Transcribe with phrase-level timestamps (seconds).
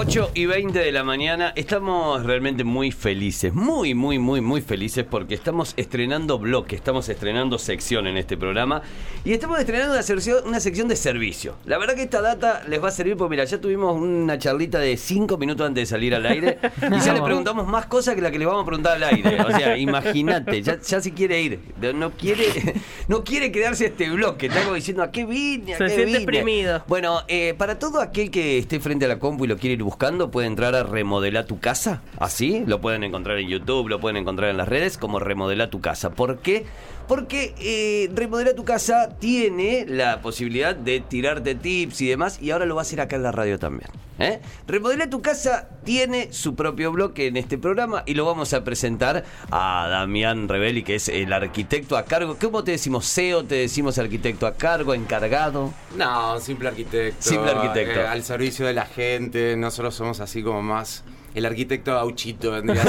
[0.00, 5.04] 8 y 20 de la mañana, estamos realmente muy felices, muy, muy, muy, muy felices
[5.04, 8.80] porque estamos estrenando bloque, estamos estrenando sección en este programa
[9.24, 11.56] y estamos estrenando una sección, una sección de servicio.
[11.64, 14.78] La verdad que esta data les va a servir porque mira, ya tuvimos una charlita
[14.78, 16.58] de 5 minutos antes de salir al aire
[16.96, 19.42] y ya le preguntamos más cosas que la que le vamos a preguntar al aire.
[19.42, 21.58] O sea, imagínate, ya, ya si quiere ir,
[21.96, 22.44] no quiere,
[23.08, 26.20] no quiere quedarse este bloque, está como diciendo a qué vine, a Se qué vine?".
[26.20, 26.84] deprimido.
[26.86, 29.87] Bueno, eh, para todo aquel que esté frente a la compu y lo quiere ir
[29.88, 32.02] buscando, puede entrar a Remodelar tu casa.
[32.18, 35.80] Así, lo pueden encontrar en YouTube, lo pueden encontrar en las redes como Remodelar tu
[35.80, 36.10] casa.
[36.10, 36.66] ¿Por qué?
[37.08, 42.66] Porque eh, Remodelar tu casa tiene la posibilidad de tirarte tips y demás, y ahora
[42.66, 43.90] lo va a hacer acá en la radio también.
[44.18, 44.40] ¿eh?
[44.66, 49.24] Remodelar tu casa tiene su propio bloque en este programa y lo vamos a presentar
[49.50, 52.36] a Damián Rebelli, que es el arquitecto a cargo.
[52.40, 53.44] ¿Cómo te decimos CEO?
[53.44, 55.72] ¿Te decimos arquitecto a cargo, encargado?
[55.96, 57.16] No, simple arquitecto.
[57.20, 58.00] Simple arquitecto.
[58.00, 59.56] eh, al servicio de la gente.
[59.56, 61.04] Nosotros somos así como más.
[61.38, 62.84] El arquitecto gauchito vendría a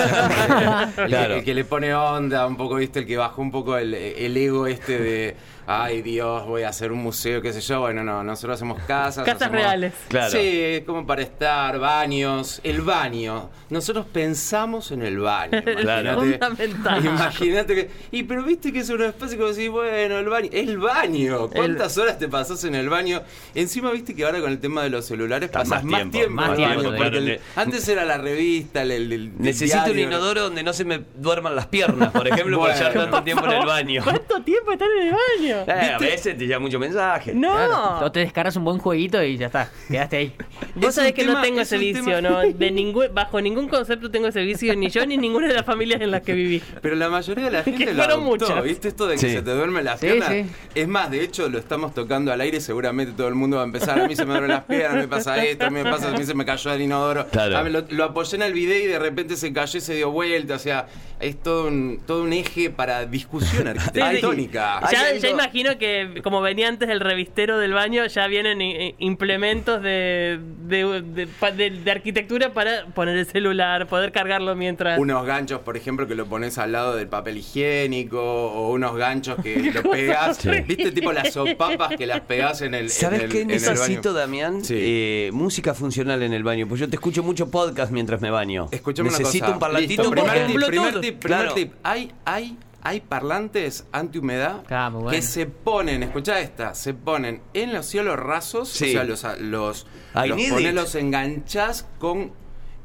[0.91, 1.03] ser.
[1.05, 1.33] el, Claro.
[1.35, 3.93] que, el que le pone onda, un poco, viste, el que bajó un poco el,
[3.93, 5.35] el ego este de.
[5.71, 7.81] Ay Dios, voy a hacer un museo, qué sé yo.
[7.81, 9.23] Bueno, no, nosotros hacemos casas.
[9.23, 9.93] Casas hacemos- reales.
[10.07, 10.31] Claro.
[10.31, 12.59] Sí, como para estar, baños.
[12.63, 13.51] El baño.
[13.69, 15.61] Nosotros pensamos en el baño.
[15.63, 16.13] Claro.
[16.23, 17.05] Imagínate- Fundamental.
[17.05, 17.89] Imagínate que.
[18.11, 20.49] Y pero viste que es un espacio como decís, bueno, el baño.
[20.51, 21.47] El baño.
[21.49, 23.21] ¿Cuántas horas te pasas en el baño?
[23.53, 26.17] Encima viste que ahora con el tema de los celulares Está pasas más más tiempo,
[26.17, 27.17] tiempo, más tiempo, claro.
[27.19, 30.03] el- antes era la revista, el, el- el Necesito un diario.
[30.07, 32.73] inodoro donde no se me duerman las piernas, por ejemplo, por Bueno.
[32.75, 34.01] estar tanto tiempo en el baño.
[34.03, 35.63] ¿Cuánto tiempo están en el baño?
[35.67, 37.33] Eh, a veces te llega mucho mensaje.
[37.33, 37.53] No.
[37.53, 40.33] Claro, o te descargas un buen jueguito y ya está, quedaste ahí.
[40.75, 42.39] Vos Es sabés un que no tema- tengo es ese un vicio, tema- ¿no?
[42.41, 46.01] De ningún, bajo ningún concepto tengo ese vicio, ni yo ni ninguna de las familias
[46.01, 46.61] en las que viví.
[46.81, 48.63] Pero la mayoría de la gente lo adoptó, muchas.
[48.63, 48.87] ¿viste?
[48.89, 49.31] Esto de que Sí.
[49.31, 50.29] se te duermen las Sí, piernas.
[50.29, 50.45] sí.
[50.75, 52.61] Es más, de hecho, lo estamos tocando al aire.
[52.61, 53.99] Seguramente todo el mundo va a empezar.
[53.99, 56.11] A mí se me duermen las piernas, me pasa esto, a mí me pasa, a
[56.11, 57.27] mí se me cayó el inodoro.
[57.27, 57.57] Claro.
[57.57, 59.93] A mí lo, lo apoyé en el video y de repente se cayó y se
[59.95, 60.55] dio vuelta.
[60.55, 60.87] O sea,
[61.19, 63.67] es todo un, todo un eje para discusión
[64.13, 64.81] arquitectónica.
[64.91, 68.59] Ya, imagino que, como venía antes el revistero del baño, ya vienen
[68.99, 74.97] implementos de, de, de- pa- de- de arquitectura para poner el celular, poder cargarlo mientras.
[74.99, 79.37] Unos ganchos, por ejemplo, que lo pones al lado del papel higiénico, o unos ganchos
[79.43, 80.39] que lo pegas.
[80.67, 80.91] ¿Viste?
[80.91, 82.89] Tipo las sopapas que las pegas en el.
[82.89, 84.13] ¿Sabes qué necesito.
[84.13, 84.63] Damián?
[84.63, 84.75] Sí.
[84.77, 86.67] Eh, música funcional en el baño.
[86.67, 88.67] Pues yo te escucho mucho podcast mientras me baño.
[88.71, 89.53] Escuchame Necesito una cosa.
[89.53, 91.01] un parlantito Listo, primer porque- tip, primer Bluetooth.
[91.01, 91.53] tip, primer Claro.
[91.53, 91.73] tip.
[91.83, 95.09] Hay, hay, hay parlantes antihumedad Ah, bueno.
[95.11, 98.85] que se ponen, escucha esta, se ponen en los cielos rasos, Sí.
[98.89, 102.31] o sea, los, los, los pones, los enganchás con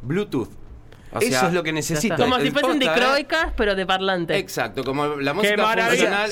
[0.02, 0.50] Bluetooth.
[1.12, 2.16] O Eso es lo que necesito.
[2.16, 2.88] como el si fuesen ¿eh?
[2.88, 4.36] dicroicas, pero de parlante.
[4.36, 5.88] Exacto, como la música maravilla!
[5.96, 6.30] funcional.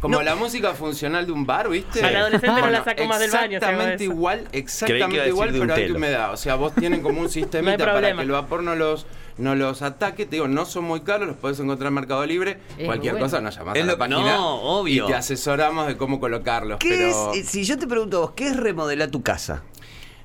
[0.00, 0.22] Como No.
[0.22, 2.02] la música funcional de un bar, ¿viste?
[2.02, 5.96] Al adolescente no la saco más del baño, Exactamente igual, exactamente igual, pero telo.
[5.96, 6.32] humedad.
[6.32, 9.06] O sea, vos tienen como un sistemita para que el vapor no los
[9.36, 10.24] no los ataque.
[10.26, 12.58] Te digo, no son muy caros, los podés encontrar en Mercado Libre.
[12.78, 13.26] Es Cualquier bueno.
[13.26, 14.36] cosa nos llamás Es a lo la página.
[14.36, 15.04] no, obvio.
[15.04, 16.78] Y te asesoramos de cómo colocarlos.
[16.78, 17.38] ¿Qué pero es?
[17.38, 19.62] eh, Si yo te pregunto a vos, ¿qué es remodelar tu casa?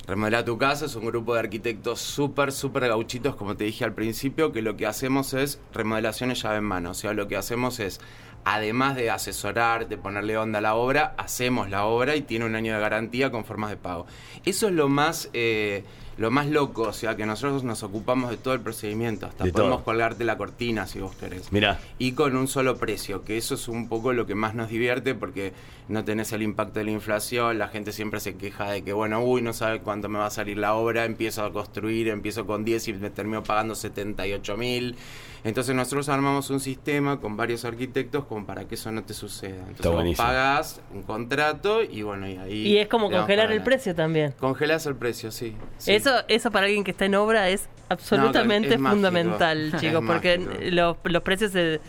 [0.08, 3.94] Remodelar tu casa es un grupo de arquitectos súper, súper gauchitos, como te dije al
[3.94, 6.92] principio, que lo que hacemos es remodelaciones llave en mano.
[6.92, 8.00] O sea, lo que hacemos es,
[8.46, 12.56] además de asesorar, de ponerle onda a la obra, hacemos la obra y tiene un
[12.56, 14.06] año de garantía con formas de pago.
[14.46, 15.84] Eso es lo más, eh,
[16.18, 19.26] lo más loco, o sea, que nosotros nos ocupamos de todo el procedimiento.
[19.26, 19.86] Hasta De podemos todo.
[19.86, 21.52] colgarte la cortina si vos querés.
[21.52, 21.80] Mirá.
[22.00, 25.14] Y con un solo precio, que eso es un poco lo que más nos divierte
[25.16, 25.54] porque
[25.88, 29.22] no tenés el impacto de la inflación, la gente siempre se queja de que, bueno,
[29.24, 32.64] uy, no sabe cuánto me va a salir la obra, empiezo a construir, empiezo con
[32.66, 34.96] 10 y me termino pagando 78 mil.
[35.44, 39.58] Entonces nosotros armamos un sistema con varios arquitectos como para que eso no te suceda.
[39.60, 40.28] Entonces vos buenísimo.
[40.28, 42.68] pagas un contrato y bueno, y ahí...
[42.68, 44.34] Y es como congelar el precio también.
[44.40, 45.56] Congelas el precio, sí.
[45.78, 45.92] sí.
[46.06, 50.38] Eso, eso para alguien que está en obra es absolutamente es fundamental, chicos, porque
[50.72, 51.80] los, los precios se,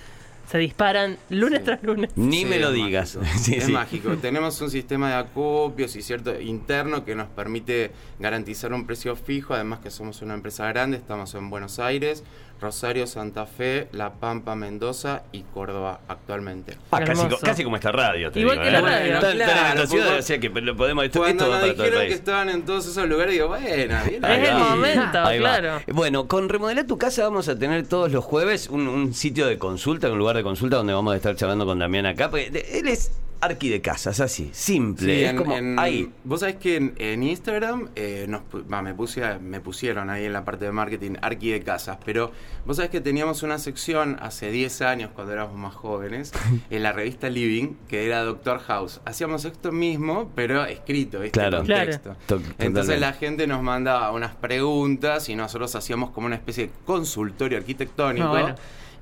[0.47, 1.65] se disparan lunes Sí.
[1.65, 2.11] tras lunes.
[2.17, 3.17] Ni Sí, me lo es digas.
[3.17, 3.39] mágico.
[3.45, 3.73] Sí, es sí.
[3.73, 4.17] mágico.
[4.17, 9.55] Tenemos un sistema de acopios y cierto interno que nos permite garantizar un precio fijo.
[9.55, 12.23] Además que somos una empresa grande, estamos en Buenos Aires,
[12.59, 16.79] Rosario, Santa Fe, La Pampa, Mendoza y Córdoba actualmente.
[16.91, 17.01] Ah,
[17.43, 18.31] casi, como esta radio.
[18.33, 18.83] Te Igual digo, que la ¿eh?
[18.83, 19.15] radio.
[19.15, 21.75] En Claro, esta ciudad, porque- o sea que lo podemos esto, Cuando esto va nos
[21.77, 23.93] para todo el que estaban en todos esos lugares, digo, bueno, bien
[24.25, 25.59] Ahí Es el momento, Ahí va.
[25.59, 25.81] claro.
[25.93, 29.59] Bueno, con Remodelar tu casa vamos a tener todos los jueves un, un sitio de
[29.59, 32.31] consulta, un lugar de consulta donde vamos a estar charlando con Damián acá.
[32.31, 35.15] porque él es Arqui de Casas, así, simple.
[35.15, 36.11] Sí, es en- como en- ahí.
[36.25, 38.41] Vos sabés que en, en Instagram eh, nos,
[38.73, 42.33] va, me, puse, me pusieron ahí en la parte de marketing Arqui de Casas, pero
[42.65, 46.33] vos sabés que teníamos una sección hace 10 años, cuando éramos más jóvenes,
[46.71, 49.03] en la revista Living, que era Doctor House.
[49.05, 51.39] Hacíamos esto mismo, pero escrito, ¿viste?
[51.39, 51.59] Claro.
[51.59, 51.93] Con Claro.
[52.59, 57.59] Entonces la gente nos mandaba unas preguntas y nosotros hacíamos como una especie de consultorio
[57.59, 58.29] arquitectónico.
[58.31, 58.55] Bueno.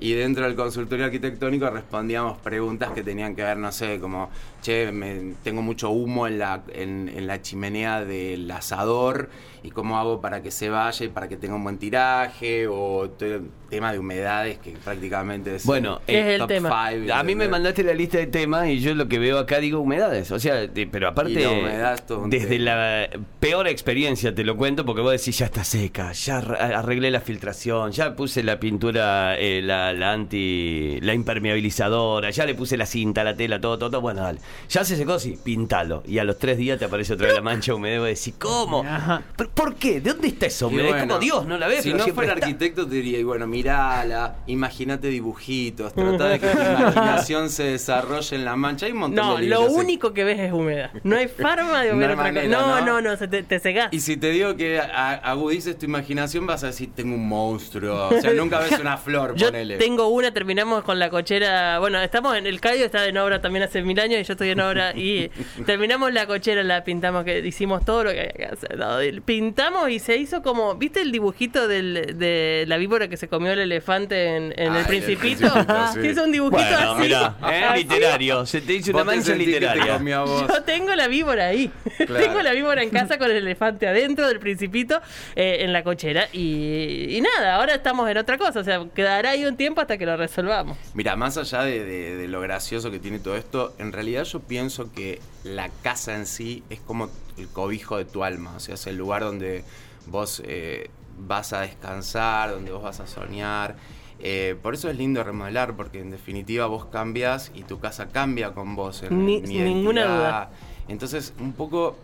[0.04, 4.28] Y dentro del consultorio arquitectónico respondíamos preguntas que tenían que ver, no sé, como,
[4.60, 9.30] che, me- tengo mucho humo en la, en, en la chimenea del asador
[9.64, 13.08] y cómo hago para que se vaya y para que tenga un buen tiraje, o
[13.10, 13.40] te-
[13.70, 16.68] tema de humedades que prácticamente es Bueno, ¿Qué es el top tema?
[16.92, 19.58] five, A mí me mandaste la lista de temas y yo lo que veo acá
[19.58, 20.30] digo humedades.
[20.30, 23.08] O sea, de- pero aparte, humedad desde la
[23.40, 27.20] peor experiencia te lo cuento porque vos decís ya está seca, ya ar- arreglé la
[27.20, 32.86] filtración, ya puse la pintura, eh, la, la anti, la impermeabilizadora, ya le puse la
[32.86, 34.00] cinta, la tela, todo, todo, todo.
[34.02, 34.38] Bueno, dale.
[34.68, 36.02] Ya se secó, sí, pintalo.
[36.06, 38.34] Y a los tres días te aparece otra vez la mancha húmeda y vos decís,
[38.38, 38.84] ¿cómo?
[38.86, 39.22] Ajá.
[39.36, 40.00] ¿Pero ¿Por qué?
[40.00, 40.86] ¿De dónde está Y humedad?
[40.86, 42.46] Es bueno, como Dios, no la ves, Si pero no fuera está.
[42.46, 48.36] arquitecto, te diría, y bueno, mirala, imagínate dibujitos, trata de que tu imaginación se desarrolle
[48.36, 48.86] en la mancha.
[48.86, 49.76] Hay un montón No, de lo libros.
[49.78, 50.90] único que ves es humedad.
[51.04, 52.86] No hay forma de No ver otra manera, No, ¿no?
[52.86, 53.92] no, no, se te, te cegás.
[53.92, 58.08] Y si te digo que agudices tu imaginación, vas a decir, tengo un monstruo.
[58.08, 59.76] O sea, nunca ves una flor, Yo ponele.
[59.76, 61.78] tengo una, terminamos con la cochera.
[61.78, 64.50] Bueno, estamos en el Cayo, está en obra también hace mil años y yo estoy
[64.50, 64.96] en obra.
[64.96, 65.30] Y
[65.66, 68.78] terminamos la cochera, la pintamos, que hicimos todo lo que había que hacer.
[68.78, 69.02] todo.
[69.04, 70.74] Y Pintamos y se hizo como.
[70.76, 74.80] ¿Viste el dibujito del, de la víbora que se comió el elefante en, en Ah,
[74.80, 75.52] el Principito?
[75.52, 76.00] Principito, sí.
[76.00, 77.02] Que es un dibujito Bueno, así.
[77.02, 77.82] mirá, eh, así.
[77.82, 78.46] literario.
[78.46, 80.20] Se te hizo una te mancha te literaria.
[80.22, 80.46] vos.
[80.48, 81.70] Yo tengo la víbora ahí.
[82.06, 82.24] Claro.
[82.26, 85.00] tengo la víbora en casa con el elefante adentro del principito
[85.36, 86.28] eh, en la cochera.
[86.32, 88.60] Y, y nada, ahora estamos en otra cosa.
[88.60, 90.76] O sea, quedará ahí un tiempo hasta que lo resolvamos.
[90.94, 94.40] Mira, más allá de, de- de lo gracioso que tiene todo esto, en realidad yo
[94.40, 97.08] pienso que la casa en sí es como
[97.38, 99.64] el cobijo de tu alma, o sea, es el lugar donde
[100.06, 103.76] vos eh, vas a descansar, donde vos vas a soñar.
[104.20, 108.52] Eh, por eso es lindo remodelar, porque en definitiva vos cambias y tu casa cambia
[108.52, 109.02] con vos.
[109.02, 110.50] En, Ni- ninguna duda.
[110.88, 111.96] Entonces, un poco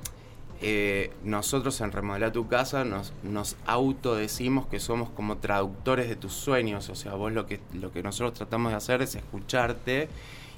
[0.62, 6.32] eh, nosotros en Remodelar tu casa nos, nos autodecimos que somos como traductores de tus
[6.34, 6.88] sueños.
[6.90, 10.08] O sea, vos lo que, lo que nosotros tratamos de hacer es escucharte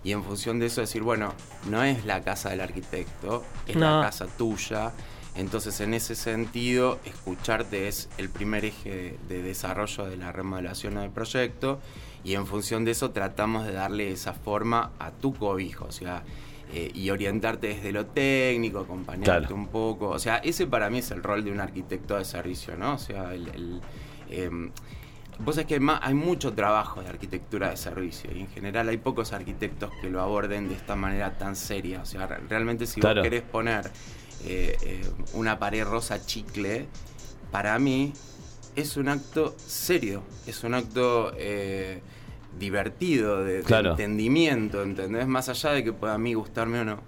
[0.04, 1.32] y en función de eso decir, bueno,
[1.70, 4.00] no es la casa del arquitecto, es No.
[4.00, 4.92] la casa tuya.
[5.34, 10.96] Entonces, en ese sentido, escucharte es el primer eje de, de desarrollo de la remodelación
[10.96, 11.80] del proyecto
[12.22, 16.22] y en función de eso tratamos de darle esa forma a tu cobijo, o sea,
[16.74, 19.54] eh, y orientarte desde lo técnico, acompañarte Claro.
[19.54, 20.08] un poco.
[20.10, 22.94] O sea, ese para mí es el rol de un arquitecto de servicio, ¿no?
[22.94, 23.48] O sea, el...
[23.48, 23.80] el,
[24.30, 24.70] em,
[25.44, 28.96] Vos sabés que hay, hay mucho trabajo de arquitectura de servicio y en general hay
[28.98, 32.00] pocos arquitectos que lo aborden de esta manera tan seria.
[32.02, 33.20] O sea, re- realmente si Claro.
[33.20, 33.90] vos querés poner
[34.44, 36.86] eh, eh, una pared rosa chicle,
[37.50, 38.12] para mí
[38.76, 42.00] es un acto serio, es un acto eh,
[42.58, 43.60] divertido, de, de
[43.90, 45.26] entendimiento, ¿entendés?
[45.26, 47.00] Más allá de que pueda a mí gustarme o no.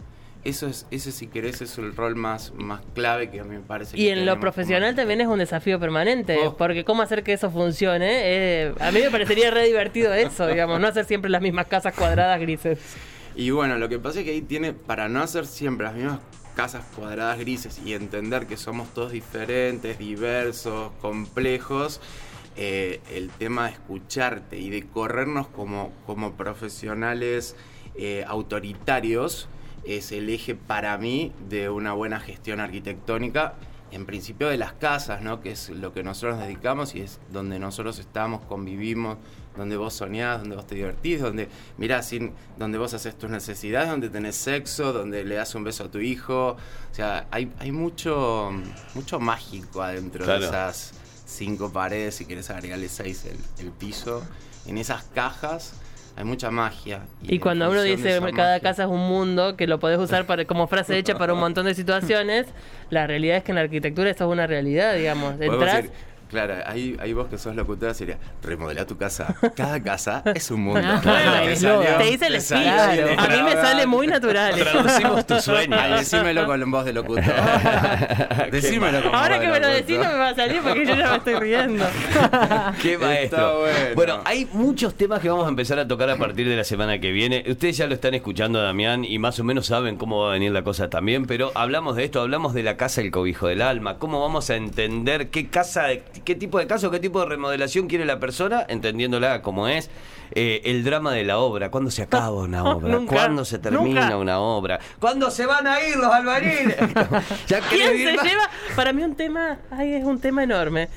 [0.45, 3.63] Eso es, ese si querés es el rol más, más clave que a mí me
[3.63, 3.97] parece.
[3.99, 6.57] Y que en lo profesional como también es un desafío permanente, Oh.
[6.57, 10.79] porque cómo hacer que eso funcione, eh, a mí me parecería re divertido eso, digamos,
[10.81, 12.79] no hacer siempre las mismas casas cuadradas grises.
[13.35, 16.19] Y bueno, lo que pasa es que ahí tiene, para no hacer siempre las mismas
[16.55, 22.01] casas cuadradas grises y entender que somos todos diferentes, diversos, complejos,
[22.57, 27.57] eh, el tema de escucharte y de corrernos como, como profesionales
[27.97, 29.49] eh, autoritarios
[29.87, 33.55] es el eje para mí de una buena gestión arquitectónica.
[33.91, 35.41] En principio de las casas, ¿no?
[35.41, 39.19] Que es lo que nosotros nos dedicamos y es donde nosotros estamos, convivimos,
[39.57, 41.49] donde vos soñás, donde vos te divertís, donde,
[41.79, 45.85] mirá, sin, donde vos haces tus necesidades, donde tenés sexo, donde le das un beso
[45.85, 46.57] a tu hijo.
[46.91, 48.51] O sea, hay, hay mucho,
[48.95, 50.41] mucho mágico adentro Claro.
[50.41, 54.25] de esas cinco paredes, si querés agregarle seis el, el piso.
[54.67, 55.75] En esas cajas
[56.17, 57.03] hay mucha magia.
[57.23, 60.27] Y en cuando uno dice cada magia- casa es un mundo, que lo podés usar
[60.27, 62.47] para, como frase hecha para un montón de situaciones,
[62.91, 65.39] la realidad es que en la arquitectura eso es una realidad, digamos.
[65.39, 65.91] Decir,
[66.35, 69.35] claro, ahí, ahí vos que sos locutora sería, remodelar tu casa.
[69.57, 70.81] Cada casa es un mundo.
[70.85, 74.55] Ah, Claro, Te salió- te dice el salió bien A mí me sale muy natural.
[74.55, 75.77] Traducimos tu sueño.
[75.81, 77.23] Ay, decímelo con voz de locutor.
[78.51, 80.87] decímelo con Ahora voz que de me lo decís no me va a salir porque
[80.87, 81.85] yo ya me estoy riendo.
[82.83, 83.61] Qué maestro.
[83.61, 83.79] bueno.
[83.95, 86.99] Bueno, hay muchos temas que vamos a empezar a tocar a partir de la semana
[86.99, 87.45] que viene.
[87.49, 90.53] Ustedes ya lo están escuchando, Damián, y más o menos saben cómo va a venir
[90.53, 93.99] la cosa también, pero hablamos de esto, hablamos de la casa del cobijo del alma,
[93.99, 95.87] cómo vamos a entender qué casa,
[96.25, 99.91] qué tipo de caso, qué tipo de remodelación quiere la persona, entendiéndola como es.
[100.33, 104.03] eh, el drama de la obra, cuándo se acaba una obra, Nunca, cuándo se termina
[104.03, 104.17] nunca.
[104.17, 106.77] una obra, cuándo se van a ir los albañiles.
[107.47, 108.49] ya ¿Quién se lleva?
[108.75, 110.89] Para mí un tema, ay, es un tema enorme.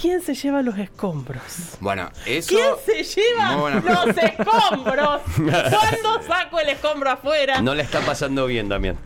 [0.00, 1.42] ¿Quién se lleva los escombros?
[1.80, 2.48] Bueno, eso.
[2.54, 5.20] ¿Quién se lleva los escombros?
[5.36, 7.60] ¿Cuándo saco el escombro afuera?
[7.60, 8.96] No le está pasando bien, Damián.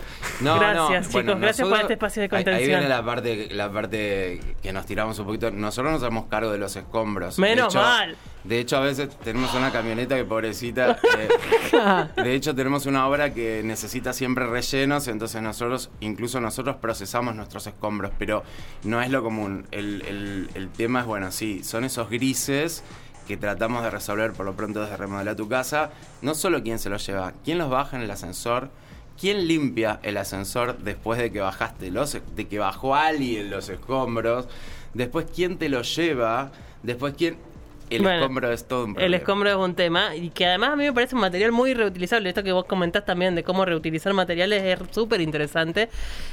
[0.41, 1.21] No, Gracias, no.
[1.21, 2.69] chicos, gracias por este espacio de ahí- Ahí, contención.
[2.81, 5.51] viene la parte, la parte que nos tiramos un poquito.
[5.51, 7.39] Nosotros nos hacemos cargo de los escombros.
[7.39, 8.17] Menos hecho, mal.
[8.45, 10.99] De hecho, a veces tenemos una camioneta que pobrecita.
[11.19, 15.09] eh, de hecho, tenemos una obra que necesita siempre rellenos.
[15.09, 18.13] Entonces, nosotros, incluso nosotros procesamos nuestros escombros.
[18.19, 18.43] Pero
[18.83, 19.67] no es lo común.
[19.71, 22.85] El, el- el tema es, bueno, sí, son esos grises
[23.27, 25.91] que tratamos de resolver por lo pronto desde remodelar tu casa.
[26.21, 28.69] No solo quién se los lleva, quién los baja en el ascensor.
[29.19, 34.49] ¿Quién limpia el ascensor después de que bajaste los de que bajó alguien los escombros?
[34.93, 36.51] Después quién te los lleva?
[36.83, 37.37] Después quién
[37.91, 39.17] el Bueno, escombro es todo un El problema.
[39.17, 42.29] escombro es un tema y que además a mí me parece un material muy reutilizable.
[42.29, 45.89] Esto que vos comentás también de cómo reutilizar materiales es súper interesante.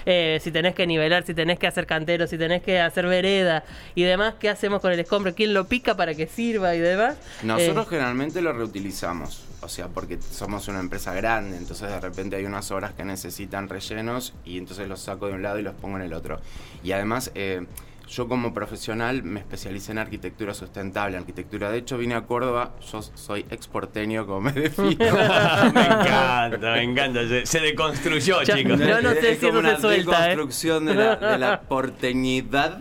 [0.05, 3.63] Eh, si tenés que nivelar, si tenés que hacer cantero, si tenés que hacer vereda
[3.96, 5.34] y demás, ¿qué hacemos con el escombro?
[5.36, 7.17] ¿Quién lo pica para que sirva y demás?
[7.43, 12.36] Nosotros Eh, generalmente lo reutilizamos, o sea, porque somos una empresa grande, entonces de repente
[12.36, 15.75] hay unas obras que necesitan rellenos y entonces los saco de un lado y los
[15.75, 16.39] pongo en el otro.
[16.84, 17.65] Y además, eh,
[18.12, 21.72] yo como profesional me especialicé en arquitectura sustentable, arquitectura.
[21.72, 24.89] De hecho, vine a Córdoba, yo soy exporteño, como me defino.
[25.74, 27.27] me encanta, me encanta.
[27.27, 28.80] Se, se deconstruyó, Ya- chicos.
[28.80, 29.98] Yo no sé es si como se una ¿eh?
[29.98, 32.80] deconstrucción de, la, de la porteñidad.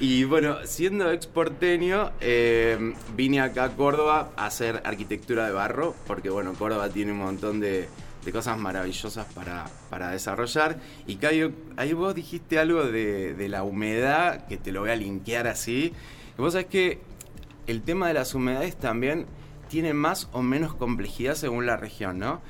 [0.00, 6.30] Y bueno, siendo exporteño, eh, vine acá a Córdoba a hacer arquitectura de barro, porque
[6.30, 7.88] bueno, Córdoba tiene un montón de,
[8.28, 10.78] de cosas maravillosas para, para desarrollar.
[11.06, 14.96] Y Caio, ahí vos dijiste algo de, de la humedad, que te lo voy a
[14.96, 15.94] linkear así.
[16.36, 17.00] Que vos sabés que
[17.66, 19.26] el tema de las humedades también
[19.70, 22.42] tiene más o menos complejidad según la región, ¿no?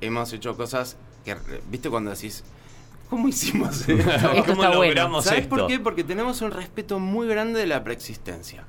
[0.00, 1.36] hemos hecho cosas que,
[1.70, 2.42] viste cuando decís,
[3.08, 3.92] ¿cómo hicimos esto?
[4.02, 4.34] Esto ¿Cómo
[4.64, 4.74] está bueno.
[4.84, 5.54] logramos ¿Sabes esto?
[5.56, 5.78] por qué?
[5.78, 8.64] Porque tenemos un respeto muy grande de la preexistencia.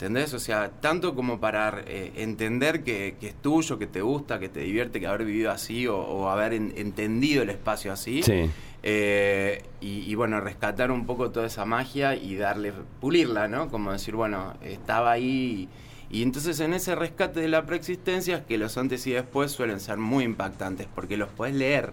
[0.00, 0.32] ¿Entendés?
[0.32, 4.48] O sea, tanto como para eh, entender que, que es tuyo, que te gusta, que
[4.48, 8.22] te divierte, que haber vivido así o, o haber en- entendido el espacio así.
[8.22, 8.48] Sí.
[8.82, 13.68] Eh, y, y bueno, rescatar un poco toda esa magia y darle, pulirla, ¿no?
[13.68, 15.68] Como decir, bueno, estaba ahí.
[16.10, 19.52] Y, y entonces en ese rescate de la preexistencia es que los antes y después
[19.52, 21.92] suelen ser muy impactantes, porque los puedes leer.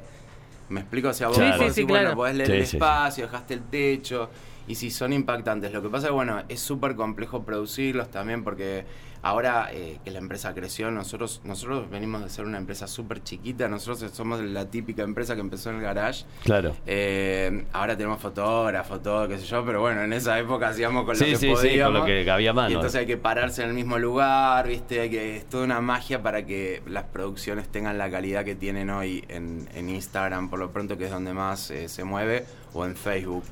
[0.70, 1.10] ¿Me explico?
[1.10, 2.16] O sea, vos podés Sí, sí, bueno, claro.
[2.16, 2.78] podés leer Sí, el sí, sí.
[2.78, 4.30] espacio, dejaste el techo,
[4.68, 5.72] y si son impactantes.
[5.72, 8.86] Lo que pasa es que, bueno, es súper complejo producirlos también porque
[9.24, 13.68] ahora eh, que la empresa creció, nosotros nosotros venimos de ser una empresa súper chiquita,
[13.68, 16.26] nosotros somos la típica empresa que empezó en el garage.
[16.44, 16.76] Claro.
[16.86, 21.18] Eh, ahora tenemos fotógrafos, todo, qué sé yo, pero bueno, en esa época hacíamos con
[21.18, 21.94] lo Sí, que sí, sí, podíamos.
[21.94, 22.70] con lo que había mano.
[22.70, 25.00] Y entonces hay que pararse en el mismo lugar, ¿viste?
[25.02, 28.90] Hay que, es toda una magia para que las producciones tengan la calidad que tienen
[28.90, 32.86] hoy en, en Instagram, por lo pronto, que es donde más eh, se mueve, o
[32.86, 33.44] en Facebook.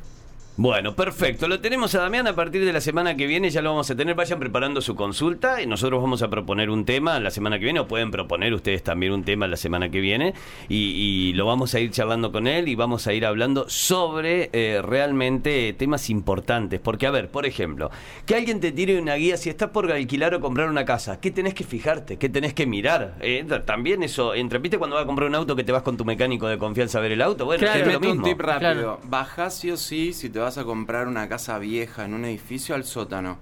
[0.57, 1.50] Bueno, perfecto.
[1.50, 3.50] Lo tenemos a Damián a partir de la semana que viene.
[3.50, 4.15] Ya lo vamos a tener.
[4.15, 7.81] Vayan preparando su consulta y nosotros vamos a proponer un tema la semana que viene.
[7.81, 10.33] O pueden proponer ustedes también un tema la semana que viene.
[10.69, 10.91] Y,
[11.29, 14.81] y lo vamos a ir charlando con él y vamos a ir hablando sobre eh,
[14.81, 16.79] realmente temas importantes.
[16.79, 17.91] Porque, a ver, por ejemplo,
[18.25, 21.19] que alguien te tire una guía si estás por alquilar o comprar una casa.
[21.19, 22.15] ¿Qué tenés que fijarte?
[22.15, 23.15] ¿Qué tenés que mirar?
[23.19, 25.97] Eh, también eso, entre, ¿viste cuando vas a comprar un auto que te vas con
[25.97, 27.43] tu mecánico de confianza a ver el auto?
[27.43, 27.77] Bueno, Claro.
[27.79, 28.24] es Te lo un mismo.
[28.24, 28.59] tip rápido.
[28.71, 29.00] Claro.
[29.03, 32.75] Bajá sí o sí si te vas a comprar una casa vieja en un edificio
[32.75, 33.38] al sótano.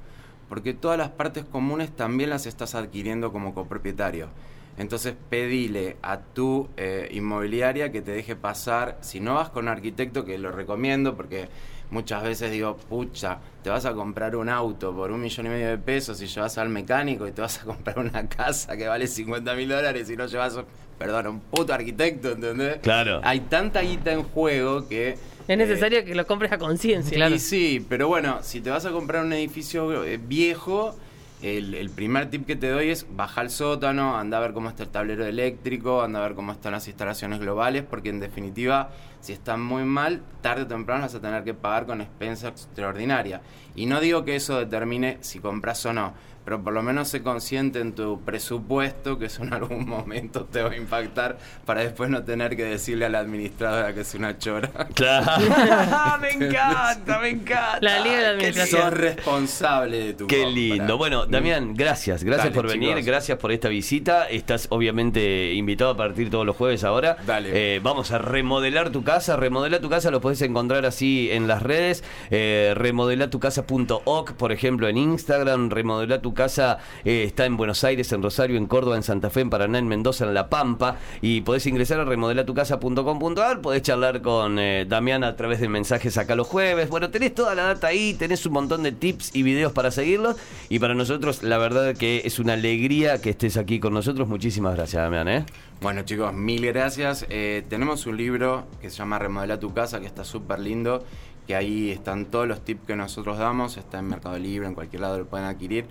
[0.49, 4.29] Porque todas las partes comunes también las estás adquiriendo como copropietario.
[4.77, 8.97] Entonces pedile a tu eh, inmobiliaria que te deje pasar.
[9.01, 11.49] Si no vas con un arquitecto, que lo recomiendo porque
[11.91, 15.69] muchas veces digo, pucha, te vas a comprar un auto por un millón y medio
[15.69, 19.07] de pesos y llevas al mecánico y te vas a comprar una casa que vale
[19.07, 20.59] 50 mil dólares y no llevas,
[20.97, 22.77] perdón, un puto arquitecto, ¿entendés?
[22.77, 23.21] Claro.
[23.23, 25.17] Hay tanta guita en juego que...
[25.47, 27.15] Es necesario que lo compres a conciencia.
[27.15, 27.35] Claro.
[27.35, 30.95] Y sí, pero bueno, si te vas a comprar un edificio eh, viejo,
[31.43, 34.83] el, primer tip que te doy es baja al sótano, anda a ver cómo está
[34.83, 39.33] el tablero eléctrico, anda a ver cómo están las instalaciones globales, porque en definitiva, si
[39.33, 43.41] están muy mal, tarde o temprano vas a tener que pagar con expensa extraordinaria.
[43.75, 46.13] Y no digo que eso determine si compras o no,
[46.45, 50.61] pero por lo menos sé consciente en tu presupuesto que eso en algún momento te
[50.61, 54.37] va a impactar para después no tener que decirle a la administradora que es una
[54.37, 54.69] chora.
[54.93, 55.25] Claro.
[56.21, 57.79] me encanta, me encanta.
[57.81, 58.81] La Liga de la Administración.
[58.81, 60.51] Sos responsable de tu Qué compra.
[60.55, 60.97] lindo.
[60.97, 62.23] Bueno, Damián, gracias.
[62.23, 62.89] Gracias Dale, por venir.
[62.89, 63.05] chicos.
[63.05, 64.27] Gracias por esta visita.
[64.29, 67.17] Estás obviamente invitado a partir todos los jueves ahora.
[67.25, 67.75] Dale.
[67.75, 69.35] Eh, vamos a remodelar tu casa.
[69.35, 72.03] Remodelar tu casa lo puedes encontrar así en las redes.
[72.29, 75.69] Eh, remodelatucasa.oc, por ejemplo, en Instagram.
[75.69, 79.41] Remodelar tu casa eh, está en Buenos Aires, en Rosario, en Córdoba, en Santa Fe,
[79.41, 80.97] en Paraná, en Mendoza, en La Pampa.
[81.21, 83.61] Y podés ingresar a remodelatucasa.com.ar.
[83.61, 86.89] Podés charlar con eh, Damián a través de mensajes acá los jueves.
[86.89, 90.37] Bueno, tenés toda la data ahí, tenés un montón de tips y videos para seguirlos.
[90.69, 94.27] Y para nosotros, la verdad que es una alegría que estés aquí con nosotros.
[94.27, 95.27] Muchísimas gracias, Damián.
[95.27, 95.45] ¿eh?
[95.83, 97.25] Bueno chicos, mil gracias.
[97.29, 101.03] Eh, tenemos un libro que se llama Remodela tu casa, que está súper lindo,
[101.45, 105.01] que ahí están todos los tips que nosotros damos, está en Mercado Libre, en cualquier
[105.01, 105.85] lado lo pueden adquirir.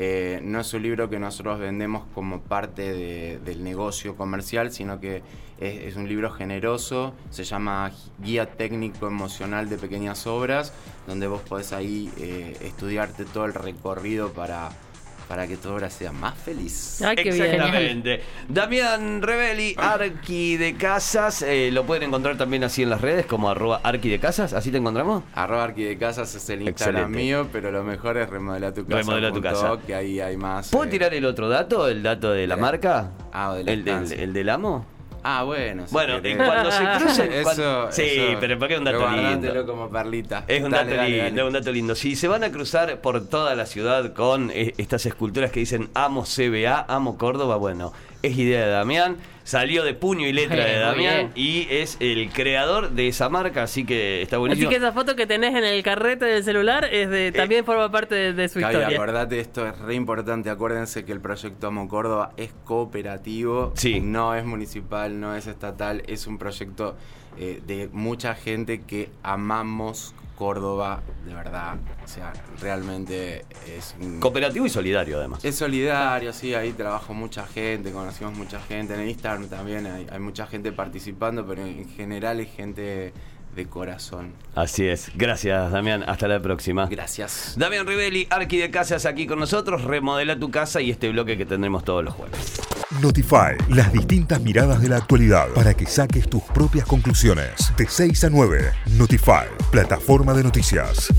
[0.00, 5.00] Eh, no es un libro que nosotros vendemos como parte de- del negocio comercial, sino
[5.00, 5.22] que
[5.58, 7.90] es, es un libro generoso, se llama
[8.22, 10.72] Guía Técnico Emocional de Pequeñas Obras,
[11.08, 14.68] donde vos podés ahí eh, estudiarte todo el recorrido para,
[15.28, 17.02] para que tu obra sea más feliz.
[17.02, 17.44] Ay, qué bien.
[17.44, 18.22] Exactamente.
[18.48, 21.42] Damián Rebeli, Arqui de Casas.
[21.42, 24.52] eh, lo pueden encontrar también así en las redes, como arroba Arqui de Casas.
[24.54, 25.22] ¿Así te encontramos?
[25.34, 27.18] Arroba Arqui de Casas es el Instagram Excelente.
[27.18, 28.96] mío, pero lo mejor es remodela tu casa.
[28.98, 29.78] Remodela tu casa.
[29.86, 30.70] Que ahí hay más.
[30.70, 31.88] ¿Puedo eh, tirar el otro dato?
[31.88, 33.10] ¿El dato de la Eh, marca?
[33.32, 34.22] ah, o de la ¿El, del, estancia.
[34.24, 34.86] el del amo?
[35.22, 35.86] Ah, bueno.
[35.86, 37.32] si Bueno, y cuando se crucen.
[37.32, 39.66] Eso, cuando- sí, eso, pero porque es un dato lindo.
[39.66, 40.44] como perlita.
[40.46, 41.40] Es un Dale, dato dale, lindo, dale.
[41.40, 41.94] es un dato lindo.
[41.94, 45.88] Si se van a cruzar por toda la ciudad con eh, estas esculturas que dicen
[45.94, 49.16] amo CBA, amo Córdoba, bueno, es idea de Damián.
[49.48, 53.62] Salió de puño y letra de Muy Damián y es el creador de esa marca,
[53.62, 54.68] así que está Así buenísimo.
[54.68, 58.14] que esa foto que tenés en el carrete del celular es de también forma parte
[58.14, 58.96] de, de su Gaby, historia.
[58.98, 60.50] acordate, esto es re importante.
[60.50, 64.00] Acuérdense que el proyecto Amo Córdoba es cooperativo, Sí.
[64.00, 66.96] no es municipal, no es estatal, es un proyecto
[67.38, 71.76] eh, de mucha gente que amamos Córdoba, de verdad.
[72.04, 73.44] O sea, realmente
[73.76, 75.44] es un- Cooperativo y solidario, además.
[75.44, 80.06] Es solidario, sí, ahí trabajo mucha gente, conocimos mucha gente, en el Instagram también hay,
[80.10, 83.12] hay mucha gente participando, pero en general es gente
[83.54, 84.32] de corazón.
[84.54, 85.10] Así es.
[85.14, 86.04] Gracias, Damián.
[86.06, 86.86] Hasta la próxima.
[86.86, 87.54] Gracias.
[87.56, 89.84] Damián Rivelli, Arqui de Casas, aquí con nosotros.
[89.84, 92.60] Remodela tu casa y este bloque que tendremos todos los jueves.
[93.02, 97.72] Notify, las distintas miradas de la actualidad para que saques tus propias conclusiones.
[97.76, 101.12] De 6 a 9, Notify, plataforma de noticias.